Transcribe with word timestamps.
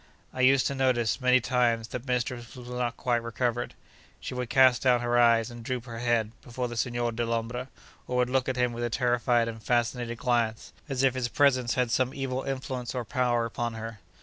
I 0.33 0.41
used 0.41 0.65
to 0.65 0.73
notice, 0.73 1.21
many 1.21 1.39
times, 1.39 1.89
that 1.89 2.07
mistress 2.07 2.55
was 2.55 2.67
not 2.69 2.97
quite 2.97 3.21
recovered. 3.21 3.75
She 4.19 4.33
would 4.33 4.49
cast 4.49 4.81
down 4.81 5.01
her 5.01 5.15
eyes 5.19 5.51
and 5.51 5.63
droop 5.63 5.85
her 5.85 5.99
head, 5.99 6.31
before 6.41 6.67
the 6.67 6.75
Signor 6.75 7.11
Dellombra, 7.11 7.67
or 8.07 8.17
would 8.17 8.29
look 8.31 8.49
at 8.49 8.55
him 8.57 8.73
with 8.73 8.83
a 8.83 8.89
terrified 8.89 9.47
and 9.47 9.61
fascinated 9.61 10.17
glance, 10.17 10.73
as 10.89 11.03
if 11.03 11.13
his 11.13 11.27
presence 11.27 11.75
had 11.75 11.91
some 11.91 12.15
evil 12.15 12.41
influence 12.41 12.95
or 12.95 13.05
power 13.05 13.45
upon 13.45 13.75
her. 13.75 13.99